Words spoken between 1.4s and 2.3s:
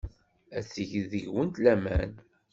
laman.